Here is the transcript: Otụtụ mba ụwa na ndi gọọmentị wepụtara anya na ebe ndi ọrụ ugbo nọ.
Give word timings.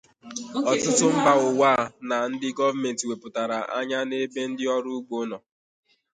Otụtụ 0.71 1.05
mba 1.17 1.33
ụwa 1.47 1.71
na 2.07 2.15
ndi 2.31 2.47
gọọmentị 2.57 3.03
wepụtara 3.09 3.57
anya 3.77 3.99
na 4.09 4.15
ebe 4.23 4.41
ndi 4.49 4.63
ọrụ 4.75 4.89
ugbo 4.99 5.17
nọ. 5.29 5.37